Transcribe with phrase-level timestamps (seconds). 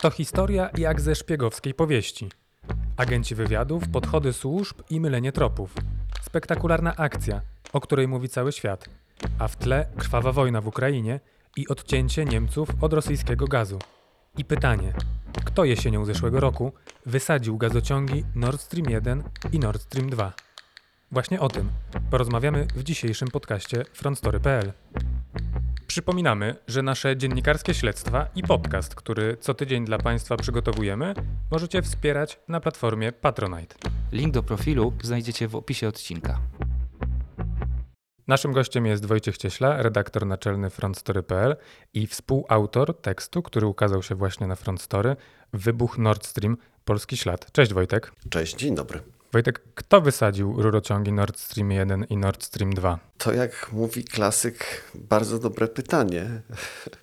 [0.00, 2.28] To historia jak ze szpiegowskiej powieści.
[2.96, 5.74] Agenci wywiadów, podchody służb i mylenie tropów.
[6.22, 7.40] Spektakularna akcja,
[7.72, 8.88] o której mówi cały świat.
[9.38, 11.20] A w tle krwawa wojna w Ukrainie
[11.56, 13.78] i odcięcie Niemców od rosyjskiego gazu.
[14.38, 14.92] I pytanie,
[15.44, 16.72] kto jesienią zeszłego roku
[17.06, 19.22] wysadził gazociągi Nord Stream 1
[19.52, 20.32] i Nord Stream 2?
[21.12, 21.70] Właśnie o tym
[22.10, 24.72] porozmawiamy w dzisiejszym podcaście frontstory.pl.
[25.90, 31.14] Przypominamy, że nasze dziennikarskie śledztwa i podcast, który co tydzień dla Państwa przygotowujemy,
[31.50, 33.76] możecie wspierać na platformie Patronite.
[34.12, 36.40] Link do profilu znajdziecie w opisie odcinka.
[38.28, 41.56] Naszym gościem jest Wojciech Cieśla, redaktor naczelny frontstory.pl
[41.94, 45.16] i współautor tekstu, który ukazał się właśnie na Frontstory,
[45.52, 47.52] Wybuch Nord Stream, Polski Ślad.
[47.52, 48.12] Cześć Wojtek.
[48.30, 49.00] Cześć, dzień dobry.
[49.32, 52.98] Wojtek, kto wysadził rurociągi Nord Stream 1 i Nord Stream 2?
[53.18, 56.42] To jak mówi klasyk, bardzo dobre pytanie,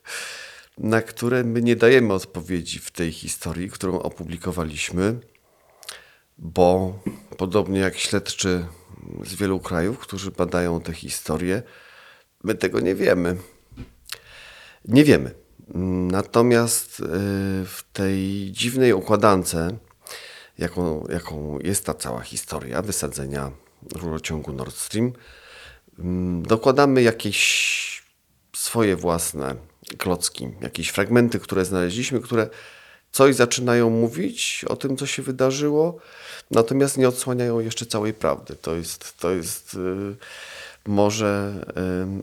[0.77, 5.20] na które my nie dajemy odpowiedzi w tej historii, którą opublikowaliśmy,
[6.38, 7.00] bo
[7.38, 8.66] podobnie jak śledczy
[9.25, 11.64] z wielu krajów, którzy badają tę historię,
[12.44, 13.38] my tego nie wiemy.
[14.86, 15.31] Nie wiemy.
[16.12, 17.03] Natomiast y,
[17.66, 19.56] w tej dziwnej układance,
[20.58, 23.52] jaką, jaką jest ta cała historia wysadzenia
[23.95, 25.13] rurociągu Nord Stream,
[26.00, 28.03] mm, dokładamy jakieś
[28.55, 29.55] swoje własne
[29.97, 32.50] klocki, jakieś fragmenty, które znaleźliśmy, które
[33.11, 36.00] coś zaczynają mówić o tym, co się wydarzyło,
[36.52, 38.55] natomiast nie odsłaniają jeszcze całej prawdy.
[38.55, 40.16] To jest, to jest yy,
[40.88, 41.66] może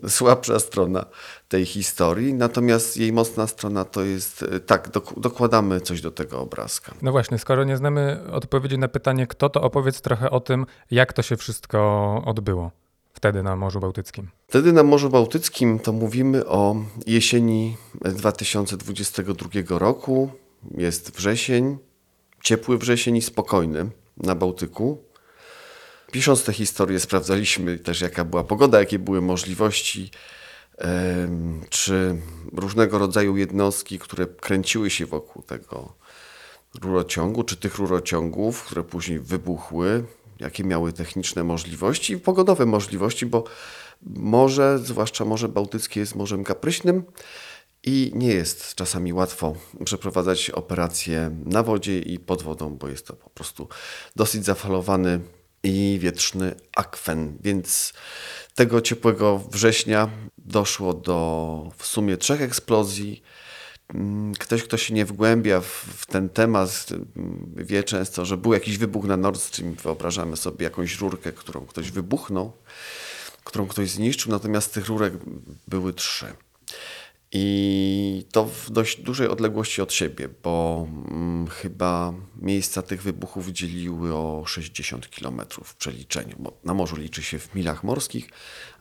[0.02, 1.06] yy, słabsza strona
[1.48, 6.40] tej historii, natomiast jej mocna strona to jest, yy, tak, dok dokładamy coś do tego
[6.40, 6.94] obrazka.
[7.02, 11.12] No właśnie, skoro nie znamy odpowiedzi na pytanie, kto, to opowiedz trochę o tym, jak
[11.12, 12.70] to się wszystko odbyło
[13.14, 14.28] wtedy na Morzu Bałtyckim.
[14.48, 20.30] Wtedy na Morzu Bałtyckim to mówimy o jesieni 2022 roku.
[20.76, 21.78] Jest wrzesień,
[22.42, 24.98] ciepły wrzesień i spokojny na Bałtyku.
[26.14, 30.10] Pisząc tę historię, sprawdzaliśmy też, jaka była pogoda, jakie były możliwości,
[31.70, 32.16] czy
[32.52, 35.94] różnego rodzaju jednostki, które kręciły się wokół tego
[36.82, 40.04] rurociągu, czy tych rurociągów, które później wybuchły,
[40.40, 43.44] jakie miały techniczne możliwości i pogodowe możliwości, bo
[44.02, 47.02] morze, zwłaszcza Morze Bałtyckie, jest morzem kapryśnym
[47.82, 53.14] i nie jest czasami łatwo przeprowadzać operacje na wodzie i pod wodą, bo jest to
[53.16, 53.68] po prostu
[54.16, 55.20] dosyć zafalowany
[55.64, 57.38] i wietrzny akwen.
[57.40, 57.92] Więc
[58.54, 60.08] tego ciepłego września
[60.38, 63.22] doszło do w sumie trzech eksplozji.
[64.38, 66.86] Ktoś, kto się nie wgłębia w, ten temat,
[67.56, 69.74] wie często, że był jakiś wybuch na Nord Stream.
[69.74, 72.52] Wyobrażamy sobie jakąś rurkę, którą ktoś wybuchnął,
[73.44, 75.14] którą ktoś zniszczył, natomiast tych rurek
[75.68, 76.26] były trzy.
[77.36, 84.14] I to w dość dużej odległości od siebie, bo hmm, chyba miejsca tych wybuchów dzieliły
[84.14, 86.36] o 60 km w przeliczeniu.
[86.38, 88.28] Bo na morzu liczy się w milach morskich,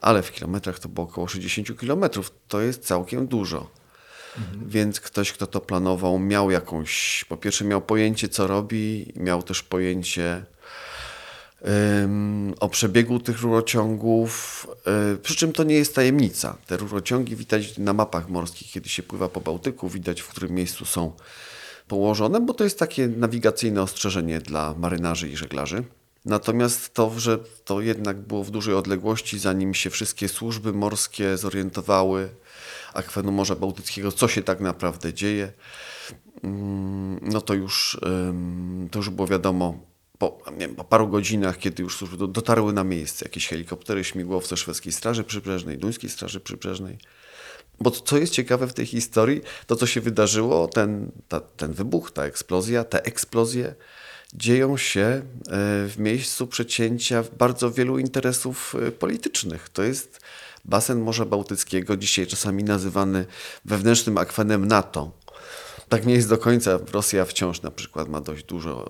[0.02, 2.04] ale w kilometrach to było około 60 km.
[2.48, 3.70] To jest całkiem dużo.
[4.38, 4.70] Mhm.
[4.70, 9.64] Więc ktoś, kto to planował, miał jakąś, po pierwsze miał pojęcie, co robi, miał też
[9.64, 10.46] pojęcie
[12.60, 14.68] o przebiegu tych rurociągów,
[15.14, 16.58] e, przy czym to nie jest tajemnica.
[16.68, 20.86] Te rurociągi widać na mapach morskich, kiedy się pływa po Bałtyku, widać w którym miejscu
[20.86, 21.12] są
[21.88, 25.84] położone, bo to jest takie nawigacyjne ostrzeżenie dla marynarzy i żeglarzy.
[26.26, 32.30] Natomiast to, że to jednak było w dużej odległości, zanim się wszystkie służby morskie zorientowały,
[32.94, 35.52] akwenu Morza Bałtyckiego, co się tak naprawdę dzieje,
[36.44, 38.00] mm, no to już,
[38.92, 39.93] to już było wiadomo
[40.30, 44.94] po, wiem, po, paru godzinach, kiedy już służby dotarły na miejsce, jakieś helikoptery, śmigłowce szwedzkiej
[44.94, 46.98] Straży Przybrzeżnej, duńskiej Straży Przybrzeżnej.
[47.82, 52.12] Bo co jest ciekawe w tej historii, to co się wydarzyło, ten, ta, ten wybuch,
[52.12, 53.76] ta eksplozja, te eksplozje
[54.34, 55.22] dzieją się e,
[55.88, 59.70] w miejscu przecięcia bardzo wielu interesów e, politycznych.
[59.70, 60.22] To jest
[60.66, 63.26] basen Morza Bałtyckiego, dzisiaj czasami nazywany
[63.66, 65.12] wewnętrznym akwenem NATO
[65.94, 66.80] tak nie jest do końca.
[66.92, 68.90] Rosja wciąż na przykład ma dość dużo,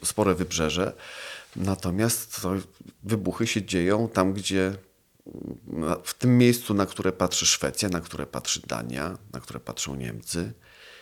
[0.00, 0.92] e, spore wybrzeże.
[1.56, 2.40] Natomiast
[3.02, 4.74] wybuchy się dzieją tam, gdzie
[6.04, 10.52] w tym miejscu, na które patrzy Szwecja, na które patrzy Dania, na które patrzą Niemcy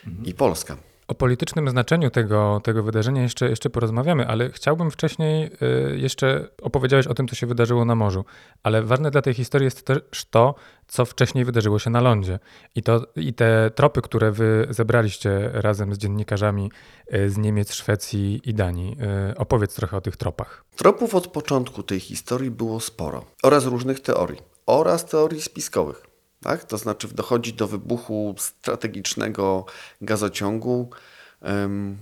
[0.06, 0.26] mhm.
[0.26, 0.76] i Polska.
[1.10, 5.50] O politycznym znaczeniu tego, tego wydarzenia jeszcze, jeszcze porozmawiamy, ale chciałbym wcześniej
[5.92, 8.24] y, jeszcze opowiedziałeś o tym, co się wydarzyło na morzu.
[8.62, 10.54] Ale ważne dla tej historii jest też to,
[10.86, 12.38] co wcześniej wydarzyło się na lądzie.
[12.74, 16.70] I, to, i te tropy, które wy zebraliście razem z dziennikarzami
[17.14, 18.96] y, z Niemiec, Szwecji i Danii.
[19.30, 20.64] Y, opowiedz trochę o tych tropach.
[20.76, 26.09] Tropów od początku tej historii było sporo oraz różnych teorii oraz teorii spiskowych.
[26.42, 26.64] Tak?
[26.64, 29.66] To znaczy dochodzi do wybuchu strategicznego
[30.00, 30.90] gazociągu,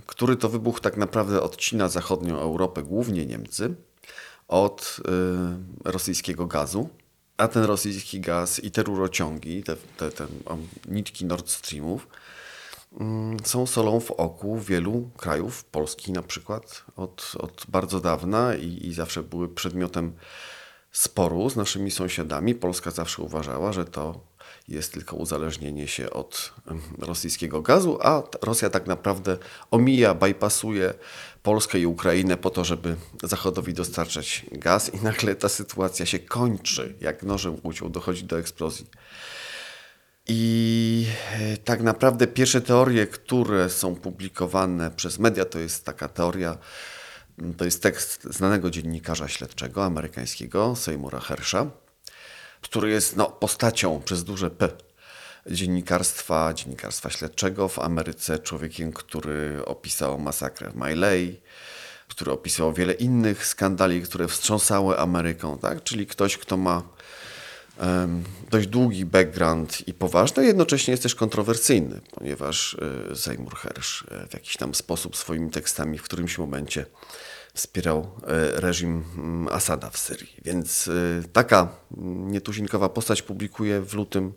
[0.05, 3.75] który to wybuch tak naprawdę odcina zachodnią Europę, głównie Niemcy,
[4.47, 4.97] od
[5.85, 6.89] y, rosyjskiego gazu.
[7.37, 10.27] A ten rosyjski gaz i te rurociągi, te, te, te
[10.87, 12.07] nitki Nord Streamów,
[12.99, 18.87] mm, są solą w oku wielu krajów, Polski na przykład, od, od bardzo dawna i,
[18.87, 20.13] i zawsze były przedmiotem
[20.91, 22.55] sporu z naszymi sąsiadami.
[22.55, 24.29] Polska zawsze uważała, że to
[24.67, 29.37] jest tylko uzależnienie się od em, rosyjskiego gazu, a Rosja tak naprawdę
[29.71, 30.93] omija, bypassuje
[31.43, 36.95] Polskę i Ukrainę po to, żeby Zachodowi dostarczać gaz i nagle ta sytuacja się kończy,
[37.01, 38.85] jak nożem uciął, dochodzi do eksplozji.
[40.27, 46.57] I e, tak naprawdę pierwsze teorie, które są publikowane przez media, to jest taka teoria,
[47.57, 51.65] to jest tekst znanego dziennikarza śledczego amerykańskiego, Seymoura Hersha,
[52.61, 54.69] który jest no, postacią przez duże P
[55.47, 61.41] dziennikarstwa, dziennikarstwa śledczego w Ameryce, człowiekiem, który opisał masakrę w Lai,
[62.07, 65.83] który opisał wiele innych skandali, które wstrząsały Ameryką, tak?
[65.83, 66.83] czyli ktoś, kto ma
[68.49, 72.77] dość długi background i poważny, jednocześnie jest też kontrowersyjny, ponieważ
[73.11, 76.85] e, Seymour Hersh e, w jakiś tam sposób swoimi tekstami w którymś momencie
[77.53, 80.35] wspierał e, reżim mm, Asada w Syrii.
[80.45, 80.89] Więc
[81.33, 81.67] taka
[81.97, 84.33] mm, nietuzinkowa postać publikuje w lutym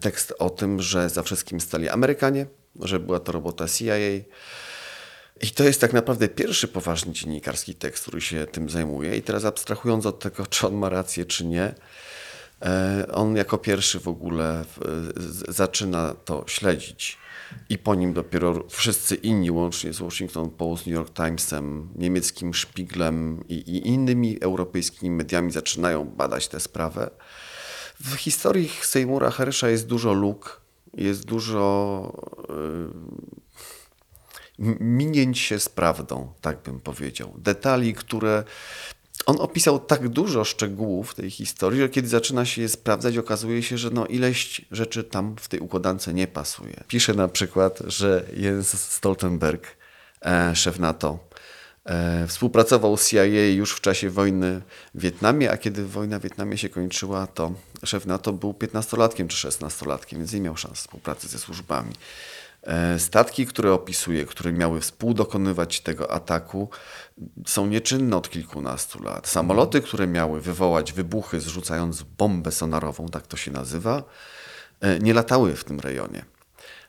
[0.00, 2.46] tekst o tym, że za wszystkim stali Amerykanie,
[2.80, 3.94] że była to robota CIA.
[5.40, 9.16] I to jest tak naprawdę pierwszy poważny dziennikarski tekst, który się tym zajmuje.
[9.16, 11.74] I teraz abstrahując od tego, czy on ma rację, czy nie,
[13.12, 14.64] on jako pierwszy w ogóle
[15.48, 17.18] zaczyna to śledzić.
[17.68, 23.44] I po nim dopiero wszyscy inni, łącznie z Washington Post, New York Timesem, niemieckim Spieglem
[23.48, 27.10] i, i innymi europejskimi mediami zaczynają badać tę sprawę.
[28.00, 30.60] W historii Seymoura Hersha jest dużo luk,
[30.94, 32.12] jest dużo
[34.58, 37.34] m- minięć się z prawdą, tak bym powiedział.
[37.38, 38.44] Detali, które.
[39.26, 43.78] On opisał tak dużo szczegółów tej historii, że kiedy zaczyna się je sprawdzać, okazuje się,
[43.78, 46.84] że no ileś rzeczy tam w tej układance nie pasuje.
[46.88, 49.76] Pisze na przykład, że Jens Stoltenberg,
[50.24, 51.18] e, szef NATO,
[51.84, 54.62] e, współpracował z CIA już w czasie wojny
[54.94, 57.52] w Wietnamie, a kiedy wojna w Wietnamie się kończyła, to
[57.84, 61.92] szef NATO był 15-latkiem czy 16-latkiem, więc nie miał szans współpracy ze służbami.
[62.62, 66.70] E, Statki, które opisuje, które miały współdokonywać tego ataku,
[67.46, 69.28] są nieczynne od kilkunastu lat.
[69.28, 74.02] Samoloty, które miały wywołać wybuchy, zrzucając bombę sonarową, tak to się nazywa,
[74.80, 76.24] e, nie latały w tym rejonie.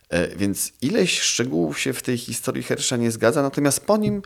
[0.09, 4.21] E, Więc ileś szczegółów się w tej historii Hersza nie zgadza, natomiast po nim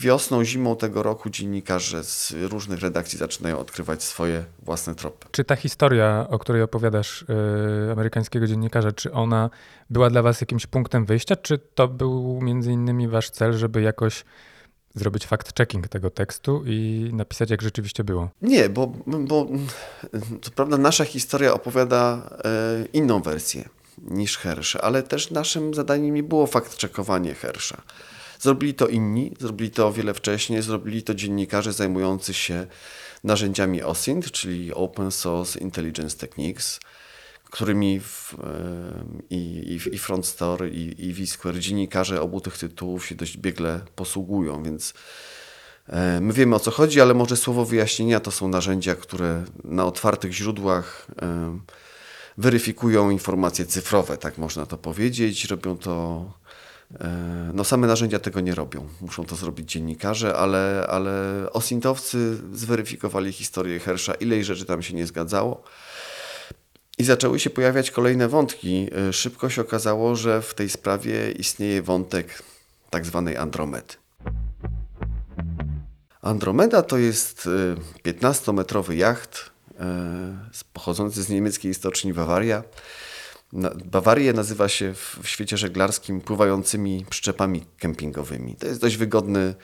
[0.00, 5.26] wiosną, zimą tego roku dziennikarze z różnych redakcji zaczynają odkrywać swoje własne tropy.
[5.30, 7.24] Czy ta historia, o której opowiadasz,
[7.86, 9.50] yy, amerykańskiego dziennikarza, czy ona
[9.90, 14.24] była dla was jakimś punktem wyjścia, czy to był między innymi wasz cel, żeby jakoś
[14.94, 18.30] zrobić fact-checking tego tekstu i napisać, jak rzeczywiście było?
[18.42, 19.46] Nie, bo, bo
[20.42, 23.68] to prawda, nasza historia opowiada e, inną wersję
[23.98, 27.82] niż Hersza, ale też naszym zadaniem nie było fakt-checkowanie Hersza.
[28.40, 32.66] Zrobili to inni, zrobili to o wiele wcześniej, zrobili to dziennikarze zajmujący się
[33.24, 36.80] narzędziami OSINT, czyli Open Source Intelligence Techniques,
[37.44, 38.34] którymi w,
[39.30, 43.80] i, i, i Front Store, i, i vSquare dziennikarze obu tych tytułów się dość biegle
[43.96, 44.94] posługują, więc
[45.88, 49.84] E, My wiemy o co chodzi, ale może słowo wyjaśnienia to są narzędzia, które na
[49.84, 51.06] otwartych źródłach
[52.38, 55.44] weryfikują informacje cyfrowe, tak można to powiedzieć.
[55.44, 56.24] Robią to.
[57.00, 58.88] E, No, same narzędzia tego nie robią.
[59.00, 61.12] Muszą to zrobić dziennikarze, ale, ale
[61.52, 65.62] osintowcy zweryfikowali historię Hersza, ile rzeczy tam się nie zgadzało.
[66.98, 68.88] I zaczęły się pojawiać kolejne wątki.
[69.08, 72.42] E, Szybko się okazało, że w tej sprawie istnieje wątek
[72.90, 73.94] tak zwanej Andromedy.
[76.22, 77.46] Andromeda to jest
[78.04, 79.74] y, 15-metrowy jacht y,
[80.52, 82.62] z- pochodzący z niemieckiej stoczni Bawaria.
[83.84, 88.56] Bawarię nazywa się w świecie żeglarskim pływającymi przyczepami kempingowymi.
[88.56, 89.54] To jest dość, wygodny,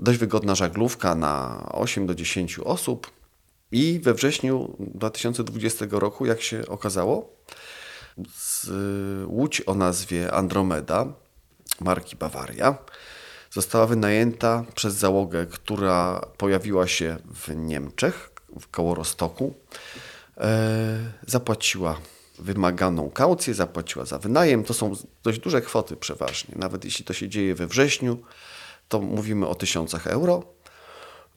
[0.00, 3.10] dość wygodna żaglówka na 8 do 10 osób.
[3.72, 7.36] I we wrześniu 2020 roku, jak się okazało,
[9.26, 11.06] łódź o nazwie Andromeda
[11.80, 12.78] marki Bawaria
[13.50, 18.30] została wynajęta przez załogę, która pojawiła się w Niemczech,
[18.60, 19.54] w koło Rostoku.
[20.38, 22.00] E, zapłaciła
[22.38, 24.64] wymaganą kaucję, zapłaciła za wynajem.
[24.64, 26.54] To są dość duże kwoty przeważnie.
[26.58, 28.18] Nawet jeśli to się dzieje we wrześniu,
[28.88, 30.42] to mówimy o tysiącach euro.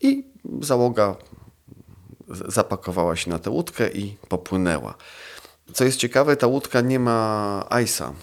[0.01, 0.27] I
[0.61, 1.15] załoga
[2.27, 4.93] zapakowała się na tę łódkę i popłynęła.
[5.73, 8.13] Co jest ciekawe, ta łódka nie ma ICE-a.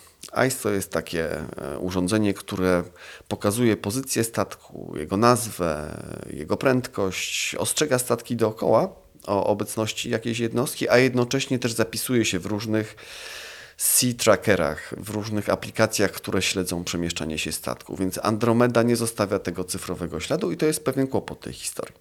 [0.47, 2.85] ICE to jest takie e, urządzenie, które
[3.29, 10.99] pokazuje pozycję statku, jego nazwę, jego prędkość, ostrzega statki dookoła o obecności jakiejś jednostki, a
[10.99, 12.97] jednocześnie też zapisuje się w różnych
[13.77, 17.97] sea trackerach, w różnych aplikacjach, które śledzą przemieszczanie się statku.
[17.97, 21.95] Więc Andromeda nie zostawia tego cyfrowego śladu i to jest pewien kłopot tej historii.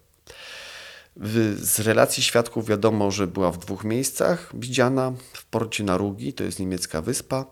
[1.56, 6.60] Z relacji świadków wiadomo, że była w dwóch miejscach widziana: w porcie Narugi, to jest
[6.60, 7.44] niemiecka wyspa,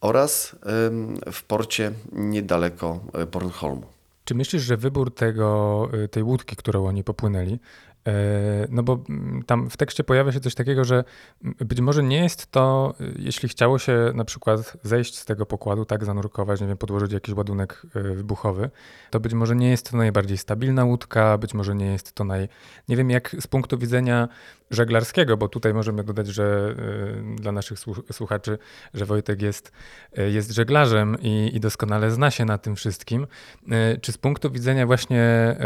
[0.00, 0.56] oraz
[1.32, 3.86] w porcie niedaleko e, Bornholmu.
[4.24, 7.58] Czy myślisz, że wybór tego, e, tej łódki, którą oni popłynęli,
[8.70, 11.04] no bo mm, tam w tekście pojawia się coś takiego, że
[11.44, 15.46] mm, być może nie jest to, y, jeśli chciało się na przykład zejść z tego
[15.46, 18.70] pokładu, tak zanurkować, nie wiem, podłożyć jakiś ładunek y, wybuchowy,
[19.10, 22.48] to być może nie jest to najbardziej stabilna łódka, być może nie jest to naj...
[22.88, 24.28] Nie wiem, jak z punktu widzenia
[24.70, 26.74] żeglarskiego, bo tutaj możemy dodać, że
[27.36, 27.78] y, dla naszych
[28.12, 28.58] słuchaczy,
[28.94, 29.72] że Wojtek jest,
[30.16, 33.26] jest żeglarzem i, i doskonale zna się na tym wszystkim.
[34.00, 35.56] Czy z punktu widzenia właśnie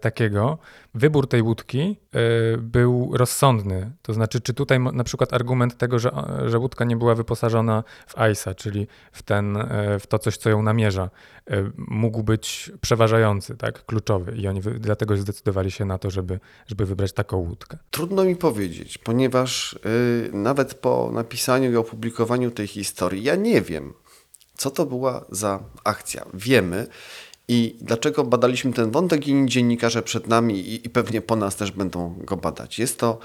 [0.00, 0.58] takiego,
[0.94, 3.92] wybór tej łódki Y, był rozsądny.
[4.02, 6.10] To znaczy, czy tutaj na przykład argument tego, że,
[6.46, 10.50] że łódka nie była wyposażona w ISA, czyli w, ten, y, w to coś, co
[10.50, 11.10] ją namierza,
[11.50, 16.86] y, mógł być przeważający, tak, kluczowy i oni dlatego zdecydowali się na to, żeby, żeby
[16.86, 17.78] wybrać taką łódkę.
[17.90, 23.94] Trudno mi powiedzieć, ponieważ yy, nawet po napisaniu i opublikowaniu tej historii, ja nie wiem,
[24.56, 26.26] co to była za akcja.
[26.34, 26.86] Wiemy,
[27.48, 31.70] i dlaczego badaliśmy ten wątek inni dziennikarze przed nami i, i pewnie po nas też
[31.70, 32.78] będą go badać?
[32.78, 33.18] Jest to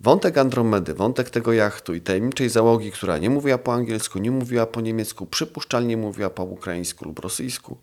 [0.00, 4.66] wątek Andromedy, wątek tego jachtu i tajemniczej załogi, która nie mówiła po angielsku, nie mówiła
[4.66, 7.78] po niemiecku, przypuszczalnie mówiła po ukraińsku lub rosyjsku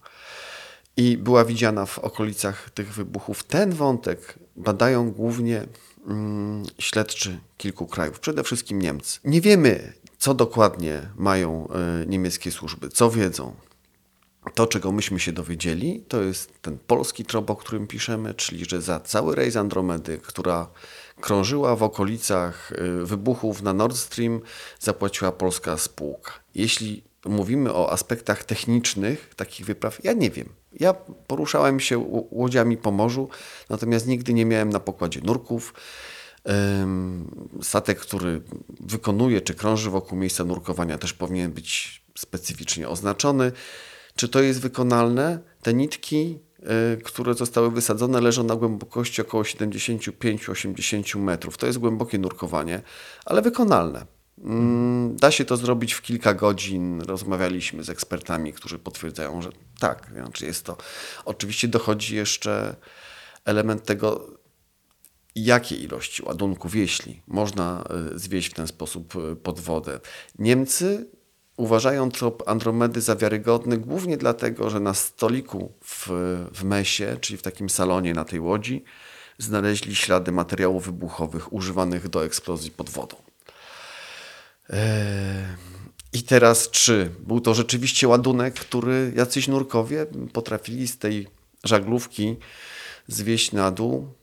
[0.97, 3.43] i była widziana w okolicach tych wybuchów.
[3.43, 5.67] Ten wątek badają głównie
[6.07, 9.19] mm, śledczy kilku krajów, przede wszystkim Niemcy.
[9.23, 11.67] Nie wiemy, co dokładnie mają
[12.03, 13.55] y, niemieckie służby, co wiedzą,
[14.55, 18.81] to, czego myśmy się dowiedzieli, to jest ten polski trop, o którym piszemy, czyli że
[18.81, 20.67] za cały rejs Andromedy, która
[21.21, 24.41] krążyła w okolicach y, wybuchów na Nord Stream,
[24.79, 26.31] zapłaciła polska spółka.
[26.55, 30.49] Jeśli mówimy o aspektach technicznych takich wypraw, ja nie wiem.
[30.79, 30.93] Ja
[31.27, 33.29] poruszałem się łodziami po morzu,
[33.69, 35.73] natomiast nigdy nie miałem na pokładzie nurków.
[37.61, 38.41] Statek, który
[38.79, 43.51] wykonuje czy krąży wokół miejsca nurkowania, też powinien być specyficznie oznaczony.
[44.15, 45.39] Czy to jest wykonalne?
[45.61, 46.39] Te nitki,
[46.93, 51.57] y, które zostały wysadzone, leżą na głębokości około 75-80 metrów.
[51.57, 52.81] To jest głębokie nurkowanie,
[53.25, 54.16] ale wykonalne.
[54.43, 57.01] Mm, da się to zrobić w kilka godzin.
[57.01, 60.09] Rozmawialiśmy z ekspertami, którzy potwierdzają, że tak.
[60.13, 60.77] Znaczy jest to.
[61.25, 62.75] Oczywiście dochodzi jeszcze
[63.45, 64.27] element tego,
[65.35, 67.83] jakie ilości ładunków, jeśli można
[68.15, 69.99] y, zwieść w ten sposób y, pod wodę.
[70.39, 71.09] Niemcy
[71.57, 76.07] uważają trop Andromedy za wiarygodny głównie dlatego, że na stoliku w,
[76.53, 78.83] w mesie, czyli w takim salonie na tej łodzi,
[79.37, 83.26] znaleźli ślady materiałów wybuchowych używanych do eksplozji pod wodą.
[84.69, 84.77] Eee,
[86.13, 91.27] I teraz, czy był to rzeczywiście ładunek, który jacyś nurkowie potrafili z tej
[91.63, 92.35] żaglówki
[93.07, 94.13] zwieść na dół?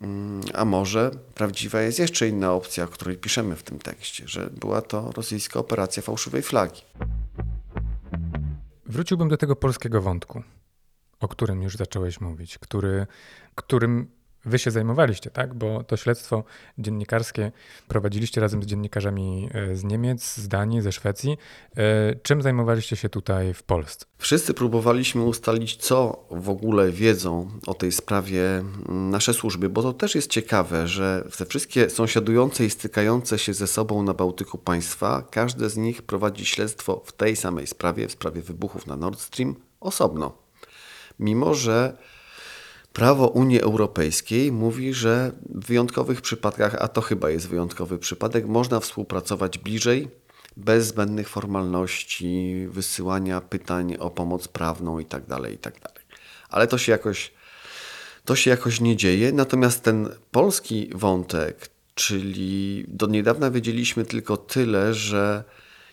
[0.00, 4.50] Mm, a może prawdziwa jest jeszcze inna opcja, o której piszemy w tym tekście, że
[4.50, 6.80] była to rosyjska operacja fałszywej flagi.
[8.86, 10.42] Wróciłbym do tego polskiego wątku,
[11.20, 13.06] o którym już zacząłeś mówić, który,
[13.54, 15.54] którym Wy się zajmowaliście, tak?
[15.54, 16.44] Bo to śledztwo
[16.78, 17.52] dziennikarskie
[17.88, 21.38] prowadziliście razem z dziennikarzami e, z Niemiec, z Danii, ze Szwecji.
[21.76, 24.06] E, czym zajmowaliście się tutaj w Polsce?
[24.18, 29.92] Wszyscy próbowaliśmy ustalić, co w ogóle wiedzą o tej sprawie mm, nasze służby, bo to
[29.92, 35.22] też jest ciekawe, że te wszystkie sąsiadujące i stykające się ze sobą na Bałtyku państwa,
[35.30, 39.54] każde z nich prowadzi śledztwo w tej samej sprawie, w sprawie wybuchów na Nord Stream,
[39.80, 40.32] osobno.
[41.18, 41.96] Mimo, że
[42.92, 48.80] Prawo Unii Europejskiej mówi, że w wyjątkowych przypadkach, a to chyba jest wyjątkowy przypadek, można
[48.80, 50.08] współpracować bliżej,
[50.56, 55.26] bez zbędnych formalności, wysyłania pytań o pomoc prawną itd.
[55.26, 55.80] Tak itd.
[55.80, 56.04] Tak
[56.48, 57.32] Ale to się jakoś,
[58.24, 59.32] to się jakoś nie dzieje.
[59.32, 65.44] Natomiast ten polski wątek, czyli do niedawna wiedzieliśmy tylko tyle, że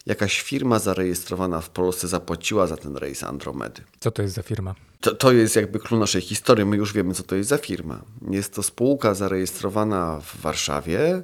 [0.07, 3.81] jakaś firma zarejestrowana w Polsce zapłaciła za ten rejs Andromedy.
[3.99, 4.75] Co to jest za firma?
[5.01, 6.65] To, to jest jakby klucz naszej historii.
[6.65, 8.01] My już wiemy, co to jest za firma.
[8.29, 11.23] Jest to spółka zarejestrowana w Warszawie,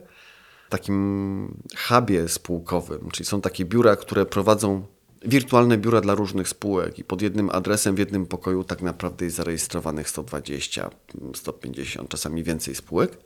[0.67, 4.85] w takim hubie spółkowym, czyli są takie biura, które prowadzą
[5.25, 9.37] wirtualne biura dla różnych spółek i pod jednym adresem w jednym pokoju tak naprawdę jest
[9.37, 10.89] zarejestrowanych 120,
[11.35, 13.17] 150, czasami więcej spółek.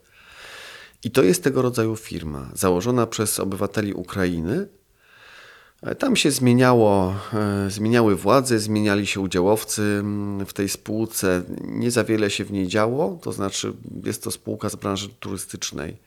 [1.03, 4.67] I to jest tego rodzaju firma, założona przez obywateli Ukrainy.
[5.81, 11.43] E, Tam się zmieniało, e, zmieniały władze, zmieniali się udziałowcy mm, w tej spółce.
[11.61, 15.97] Nie za wiele się w niej działo, to znaczy jest to spółka z branży turystycznej.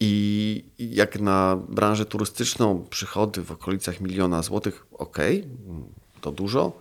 [0.00, 5.18] I jak na branżę turystyczną przychody w okolicach miliona złotych, ok,
[6.20, 6.80] to dużo,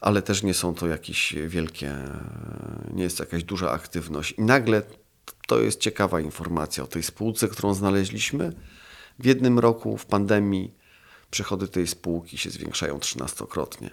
[0.00, 1.94] ale też nie są to jakieś wielkie,
[2.94, 4.32] nie jest to jakaś duża aktywność.
[4.32, 4.82] I nagle
[5.46, 8.52] to jest ciekawa informacja o tej spółce, którą znaleźliśmy.
[9.18, 10.74] W jednym roku w pandemii
[11.30, 13.90] przychody tej spółki się zwiększają trzynastokrotnie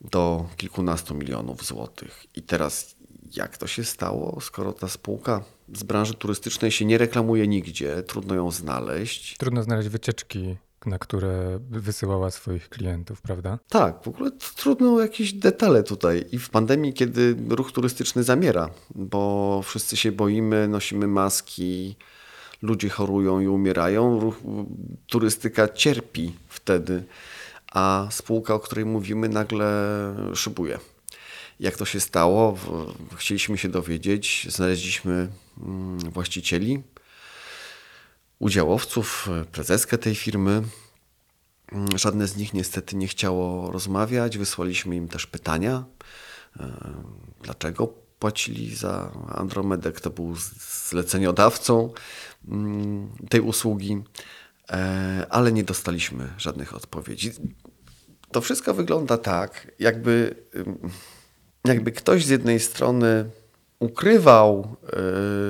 [0.00, 2.26] do kilkunastu milionów złotych.
[2.36, 2.94] I teraz
[3.36, 5.44] jak to się stało, skoro ta spółka
[5.74, 9.36] z branży turystycznej się nie reklamuje nigdzie, trudno ją znaleźć.
[9.36, 10.56] Trudno znaleźć wycieczki,
[10.86, 13.58] na które wysyłała swoich klientów, prawda?
[13.68, 16.24] Tak, w ogóle trudno jakieś detale tutaj.
[16.32, 21.96] I w pandemii, kiedy ruch turystyczny zamiera, bo wszyscy się boimy, nosimy maski,
[22.64, 24.36] ludzie chorują i umierają, ruch,
[25.06, 27.04] turystyka cierpi wtedy,
[27.72, 29.66] a spółka, o której mówimy, nagle
[30.34, 30.78] szybuje.
[31.60, 32.58] Jak to się stało?
[33.16, 35.28] Chcieliśmy się dowiedzieć, znaleźliśmy
[35.58, 36.82] mm, właścicieli,
[38.38, 40.62] udziałowców, prezeskę tej firmy.
[41.72, 44.38] Mm, Żadne z nich niestety nie chciało rozmawiać.
[44.38, 45.84] Wysłaliśmy im też pytania,
[46.60, 46.72] e,
[47.42, 50.34] dlaczego płacili za Andromedę, kto był
[50.88, 51.92] zleceniodawcą
[52.48, 54.02] mm, tej usługi,
[54.70, 57.32] e, ale nie dostaliśmy żadnych odpowiedzi.
[58.32, 60.34] To wszystko wygląda tak, jakby,
[61.64, 63.30] jakby ktoś z jednej strony
[63.78, 64.76] ukrywał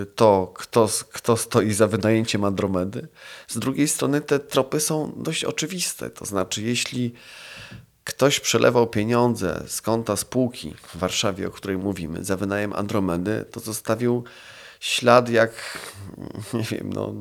[0.02, 3.08] y, to, kto, kto stoi za wynajęciem Andromedy.
[3.48, 6.10] Z drugiej strony te tropy są dość oczywiste.
[6.10, 7.14] To znaczy, jeśli
[8.04, 13.60] ktoś przelewał pieniądze z konta spółki w Warszawie, o której mówimy, za wynajem Andromedy, to
[13.60, 14.24] zostawił
[14.80, 15.78] ślad jak,
[16.54, 17.14] nie wiem, no,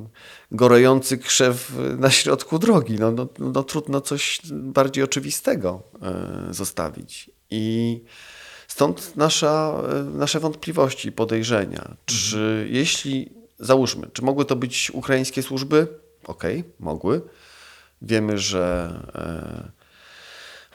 [0.51, 2.95] gorejący krzew na środku drogi.
[2.99, 5.83] No, no, no trudno coś bardziej oczywistego
[6.49, 7.31] y, zostawić.
[7.49, 8.01] I
[8.73, 11.95] Stąd nasza, e, nasze wątpliwości podejrzenia.
[12.05, 15.87] Czy jeśli, załóżmy, czy mogły to być ukraińskie służby?
[16.23, 17.21] Okej, mogły.
[18.01, 19.82] Wiemy, że e,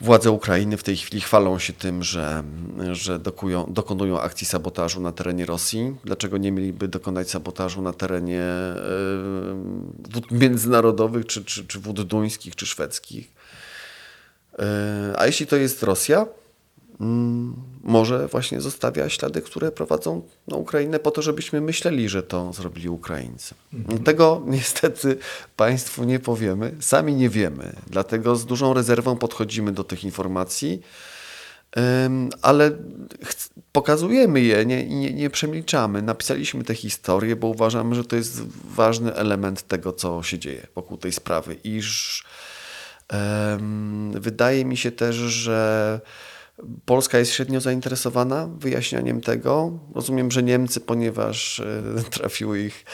[0.01, 2.43] władze Ukrainy w tej chwili chwalą się tym, że,
[2.93, 5.97] że dokują, dokonują akcji sabotażu na terenie Rosji.
[6.05, 8.75] Dlaczego nie mieliby dokonać sabotażu na terenie e,
[10.11, 13.33] wód międzynarodowych, czy, czy, czy wód duńskich, czy szwedzkich?
[14.59, 16.27] E, A jeśli to jest Rosja,
[17.83, 22.89] może właśnie zostawia ślady, które prowadzą na Ukrainę po to, żebyśmy myśleli, że to zrobili
[22.89, 23.55] Ukraińcy.
[24.05, 25.17] Tego niestety
[25.57, 30.83] Państwu nie powiemy, sami nie wiemy, dlatego z dużą rezerwą podchodzimy do tych informacji,
[32.43, 32.71] ale
[33.73, 36.03] pokazujemy je nie, i nie, nie przemilczamy.
[36.03, 38.43] Napisaliśmy tę historię, bo uważamy, że to jest
[38.75, 42.25] ważny element tego, co się dzieje wokół tej sprawy, iż
[43.09, 46.01] Em, Wydaje mi się też, że
[46.85, 49.79] Polska jest średnio zainteresowana wyjaśnianiem tego.
[49.95, 52.85] Rozumiem, że Niemcy, ponieważ e, trafiły ich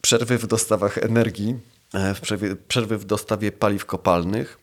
[0.00, 1.58] przerwy w dostawach energii,
[1.94, 4.58] e, w przerwie, przerwy w dostawie paliw kopalnych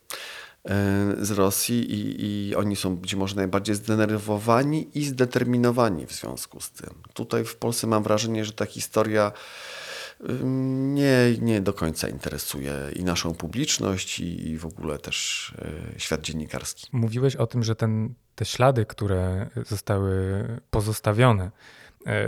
[0.66, 6.62] e, z Rosji i, i oni są być może najbardziej zdenerwowani i zdeterminowani w związku
[6.62, 6.90] z tym.
[7.14, 9.32] Tutaj w Polsce mam wrażenie, że ta historia
[10.94, 15.54] nie, nie do końca interesuje i naszą publiczność, i, i w ogóle też
[15.96, 16.90] e, świat dziennikarski.
[16.92, 21.52] Mówiłeś o tym, że ten, te ślady, które zostały pozostawione,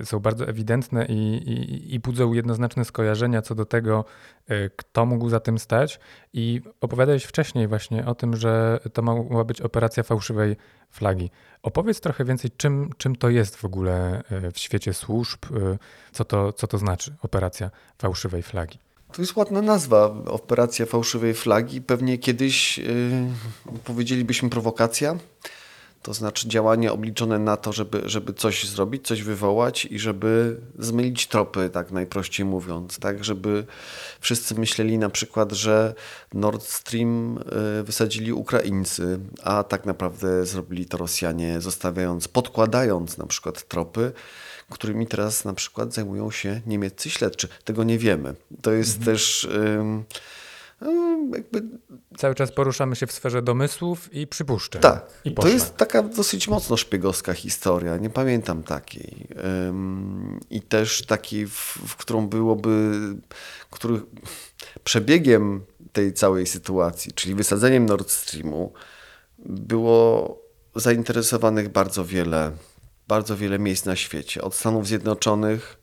[0.04, 4.06] są bardzo ewidentne i, i, i budzą jednoznaczne skojarzenia co do tego,
[4.48, 6.00] e, kto mógł za tym stać.
[6.34, 10.56] I opowiadałeś wcześniej właśnie o tym, że to mogła być operacja fałszywej
[10.90, 11.30] flagi.
[11.64, 15.78] Opowiedz trochę więcej, czym, czym to jest w ogóle e, w świecie służb, e,
[16.12, 18.80] co to, co to znaczy operacja fałszywej flagi.
[19.12, 21.82] To jest ładna nazwa, operacja fałszywej flagi.
[21.82, 22.86] Pewnie kiedyś yy,
[23.84, 25.16] powiedzielibyśmy prowokacja,
[26.02, 31.28] to znaczy działanie obliczone na to, żeby, żeby coś zrobić, coś wywołać i żeby zmylić
[31.28, 33.66] tropy, tak najprościej mówiąc, tak, żeby
[34.20, 35.94] wszyscy myśleli na przykład, że
[36.34, 37.40] Nord Stream
[37.76, 44.12] yy, wysadzili Ukraińcy, a tak naprawdę zrobili to Rosjanie, zostawiając, podkładając na przykład tropy,
[44.70, 47.48] którymi teraz na przykład zajmują się niemieccy śledczy.
[47.64, 48.36] Tego nie wiemy.
[48.62, 50.04] To jest też ym,
[50.82, 51.62] ym, jakby
[52.18, 54.82] Cały czas poruszamy się w sferze domysłów i przypuszczeń.
[54.82, 55.06] tak.
[55.26, 57.98] I to jest taka dosyć mocno szpiegowska historia.
[57.98, 59.28] Nie pamiętam takiej.
[59.68, 62.92] Ym, I też takiej, w, w którą byłoby,
[63.72, 64.02] który
[64.84, 68.74] przebiegiem tej całej sytuacji, czyli wysadzeniem Nord Streamu,
[69.46, 70.38] było
[70.76, 72.52] zainteresowanych bardzo wiele,
[73.08, 74.42] bardzo wiele miejsc na świecie.
[74.42, 75.82] Od Stanów Zjednoczonych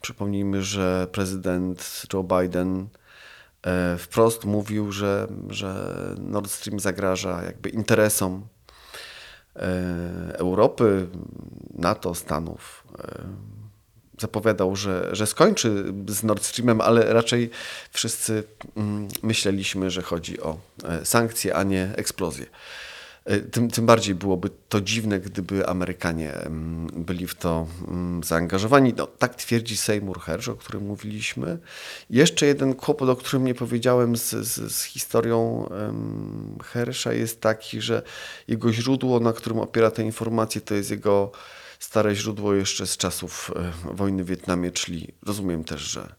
[0.00, 2.88] Przypomnijmy, że prezydent Joe Biden
[3.98, 8.46] wprost mówił, że, że Nord Stream zagraża jakby interesom
[9.56, 9.60] e,
[10.34, 11.06] Europy,
[11.74, 12.84] NATO, Stanów.
[12.98, 13.24] E,
[14.20, 17.50] zapowiadał, że, że skończy z Nord Streamem, ale raczej
[17.90, 18.44] wszyscy
[18.76, 20.58] mm, myśleliśmy, że chodzi o
[21.04, 22.46] sankcje, a nie eksplozję.
[23.28, 26.34] E, tym, tym bardziej byłoby to dziwne, gdyby Amerykanie
[26.92, 27.66] byli w to
[28.24, 28.94] zaangażowani.
[28.96, 31.58] No, tak twierdzi Seymour Hersh, o którym mówiliśmy.
[32.10, 35.68] Jeszcze jeden kłopot, o którym nie powiedziałem z, z, z historią
[36.64, 38.02] Hersha jest taki, że
[38.48, 41.32] jego źródło, na którym opiera te informacje, to jest jego
[41.78, 46.14] stare źródło jeszcze z czasów e, wojny w Wietnamie, czyli rozumiem też, że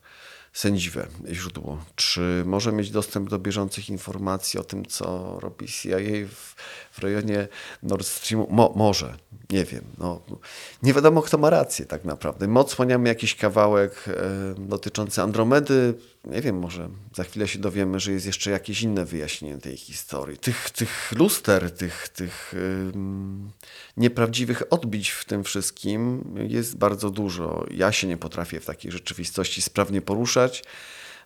[0.53, 1.85] sędziwe źródło.
[1.95, 5.97] Czy może mieć dostęp do bieżących informacji o tym, co robi CIA
[6.29, 6.55] w,
[6.99, 7.47] w rejonie
[7.83, 8.47] Nord Streamu?
[8.51, 9.17] Mo, może,
[9.49, 9.83] nie wiem.
[9.97, 10.21] No,
[10.83, 12.47] nie wiadomo, kto ma rację tak naprawdę.
[12.47, 14.13] My odsłaniamy jakiś kawałek e,
[14.57, 15.93] dotyczący Andromedy.
[16.25, 20.37] Nie wiem, może za chwilę się dowiemy, że jest jeszcze jakieś inne wyjaśnienie tej historii.
[20.37, 22.55] Tych, tych luster, tych, tych
[23.97, 27.65] nieprawdziwych odbić w tym wszystkim jest bardzo dużo.
[27.71, 30.63] Ja się nie potrafię w takiej rzeczywistości sprawnie poruszać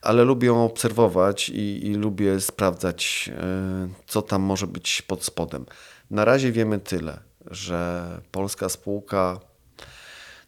[0.04, 5.66] ale lubię ją obserwować i, i, lubię sprawdzać, e, co tam może być pod spodem.
[6.12, 7.20] Na razie wiemy tyle,
[7.52, 9.39] że polska spółka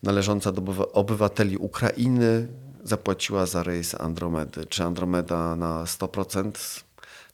[0.03, 2.47] należąca do obywateli Ukrainy
[2.83, 4.65] zapłaciła za rejs Andromedy.
[4.65, 6.83] Czy Andromeda na 100%,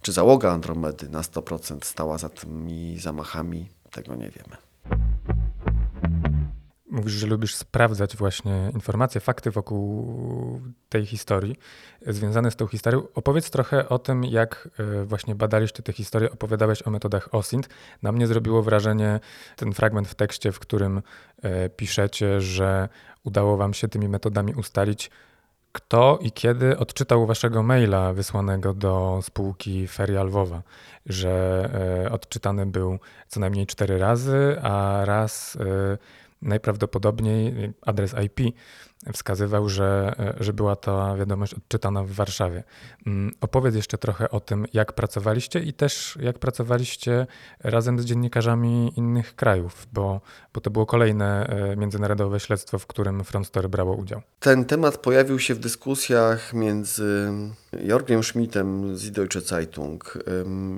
[0.02, 4.58] czy załoga Andromedy na 100% stała za tymi zamachami, tego nie wiemy.
[6.92, 11.56] Mówisz, że lubisz sprawdzać właśnie informacje, fakty wokół tej historii,
[12.08, 13.04] związane z tą historią.
[13.16, 17.70] Opowiedz trochę o tym, jak e, właśnie badaliście tę historię, opowiadałeś o metodach OSINT.
[18.02, 19.20] Na mnie zrobiło wrażenie
[19.56, 21.02] ten fragment w tekście, w którym
[21.42, 22.90] e, piszecie, że
[23.24, 25.12] udało wam się tymi metodami ustalić,
[25.72, 30.64] kto i kiedy odczytał waszego maila wysłanego do spółki Feria Lwowa,
[31.06, 31.70] że
[32.06, 35.58] e, odczytany był co najmniej cztery razy, a raz
[36.42, 38.56] najprawdopodobniej adres IP
[39.14, 42.64] wskazywał, że, że była ta wiadomość odczytana w Warszawie.
[43.08, 47.28] Mm, opowiedz jeszcze trochę o tym, jak pracowaliście i też jak pracowaliście
[47.60, 50.22] razem z dziennikarzami innych krajów, bo,
[50.54, 54.22] bo to było kolejne e, międzynarodowe śledztwo, w którym Front Story brało udział.
[54.40, 57.32] Ten temat pojawił się w dyskusjach między
[57.84, 60.18] Jorgiem Schmidtem z Deutsche Zeitung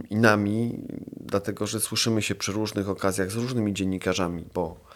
[0.10, 0.80] i nami,
[1.22, 4.93] dlatego że słyszymy się przy różnych okazjach z różnymi dziennikarzami, bo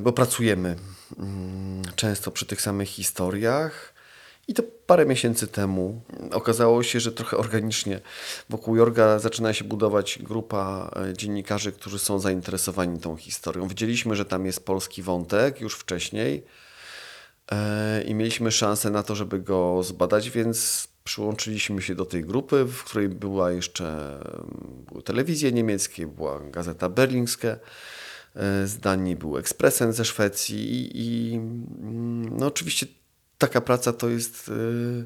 [0.00, 0.76] bo pracujemy
[1.18, 3.94] mm, często przy tych samych historiach.
[4.48, 8.00] I to parę miesięcy temu okazało się, że trochę organicznie
[8.48, 13.68] wokół Jorga zaczyna się budować grupa e, dziennikarzy, którzy są zainteresowani tą historią.
[13.68, 16.44] Widzieliśmy, że tam jest polski wątek już wcześniej
[17.52, 22.64] e, i mieliśmy szansę na to, żeby go zbadać, więc przyłączyliśmy się do tej grupy,
[22.64, 24.18] w której była jeszcze
[24.88, 27.58] były telewizje niemieckie, była gazeta berlińska E,
[28.64, 32.86] z Danii, był ekspresem ze Szwecji i, i mm, no oczywiście
[33.38, 35.04] taka praca to jest, e,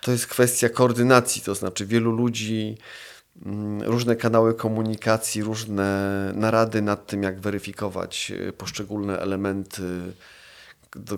[0.00, 2.78] to jest kwestia koordynacji, to znaczy wielu ludzi,
[3.46, 9.82] mm, różne kanały komunikacji, różne narady nad tym, jak weryfikować e, poszczególne elementy,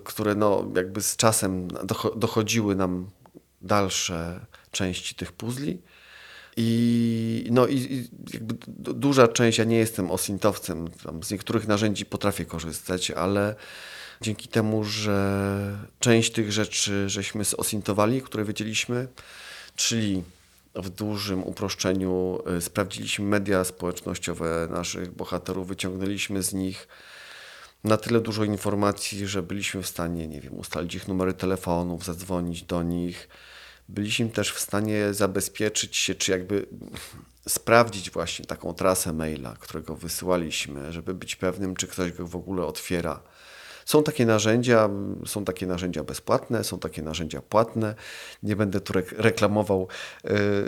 [0.04, 1.68] które no, jakby z czasem
[2.16, 3.10] dochodziły nam
[3.62, 5.82] dalsze części tych puzli.
[6.56, 8.54] I, no i jakby
[8.94, 10.88] duża część, ja nie jestem osintowcem,
[11.22, 13.54] z niektórych narzędzi potrafię korzystać, ale
[14.20, 19.08] dzięki temu, że część tych rzeczy żeśmy zosintowali, które wiedzieliśmy,
[19.76, 20.22] czyli
[20.74, 26.88] w dużym uproszczeniu y, sprawdziliśmy media społecznościowe naszych bohaterów, wyciągnęliśmy z nich
[27.84, 32.62] na tyle dużo informacji, że byliśmy w stanie, nie wiem, ustalić ich numery telefonów, zadzwonić
[32.62, 33.28] do nich,
[33.94, 36.66] byliśmy też w stanie zabezpieczyć się, czy jakby
[37.48, 42.66] sprawdzić właśnie taką trasę maila, którego wysyłaliśmy, żeby być pewnym, czy ktoś go w ogóle
[42.66, 43.20] otwiera.
[43.84, 44.90] Są takie narzędzia,
[45.26, 47.94] są takie narzędzia bezpłatne, są takie narzędzia płatne.
[48.42, 49.88] Nie będę tu reklamował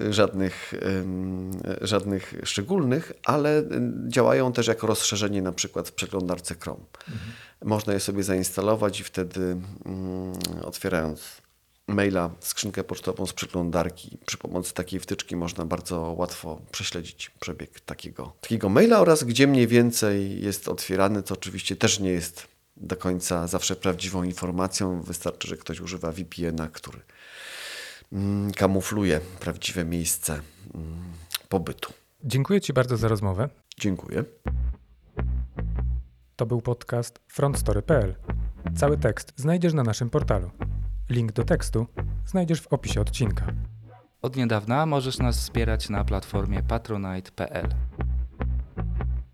[0.09, 3.63] y, żadnych, y, żadnych szczególnych, ale
[4.09, 6.85] działają też jako rozszerzenie na przykład w przeglądarce Chrome.
[7.09, 7.33] Mhm.
[7.65, 9.57] Można je sobie zainstalować i wtedy
[10.61, 11.44] y, otwierając
[11.87, 14.19] maila, skrzynkę pocztową z przeglądarki.
[14.27, 19.67] Przy pomocy takiej wtyczki można bardzo łatwo prześledzić przebieg takiego, takiego maila oraz gdzie mniej
[19.67, 25.03] więcej jest otwierany, co oczywiście też nie jest do końca zawsze prawdziwą informacją.
[25.03, 27.01] Wystarczy, że ktoś używa VPN-a, który
[28.13, 30.33] mm, kamufluje prawdziwe miejsce
[30.75, 31.05] mm,
[31.49, 31.93] pobytu.
[32.25, 33.49] Dziękuję Ci bardzo za rozmowę.
[33.81, 34.25] Dziękuję.
[36.37, 38.15] To był podcast frontstory.pl
[38.77, 40.51] Cały tekst znajdziesz na naszym portalu.
[41.11, 41.87] Link do tekstu
[42.27, 43.47] znajdziesz w opisie odcinka.
[44.23, 47.69] Od niedawna możesz nas wspierać na platformie patronite.pl.